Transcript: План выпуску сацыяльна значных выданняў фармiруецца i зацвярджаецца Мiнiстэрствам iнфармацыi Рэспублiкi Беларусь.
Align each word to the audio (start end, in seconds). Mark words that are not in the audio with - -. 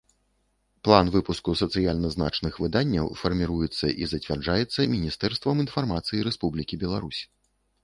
План 0.87 1.07
выпуску 1.15 1.53
сацыяльна 1.59 2.09
значных 2.15 2.57
выданняў 2.63 3.11
фармiруецца 3.21 3.91
i 4.01 4.09
зацвярджаецца 4.15 4.89
Мiнiстэрствам 4.97 5.63
iнфармацыi 5.67 6.27
Рэспублiкi 6.33 6.83
Беларусь. 6.87 7.21